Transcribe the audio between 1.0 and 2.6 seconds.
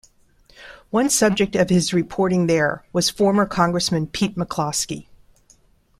subject of his reporting